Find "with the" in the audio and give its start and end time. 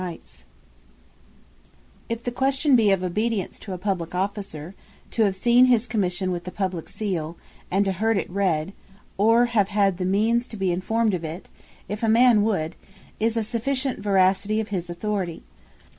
6.31-6.51